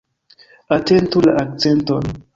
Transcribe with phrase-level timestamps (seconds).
[0.77, 2.13] Atentu la akcenton!